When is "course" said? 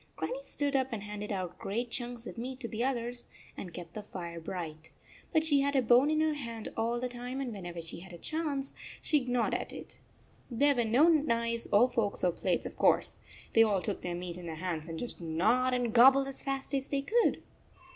12.77-13.19